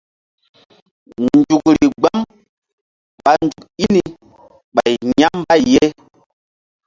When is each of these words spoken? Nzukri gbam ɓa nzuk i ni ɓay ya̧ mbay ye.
Nzukri 1.23 1.85
gbam 1.99 2.21
ɓa 3.23 3.31
nzuk 3.45 3.65
i 3.83 3.85
ni 3.93 4.01
ɓay 4.73 4.91
ya̧ 5.19 5.29
mbay 5.41 5.63
ye. 5.73 5.85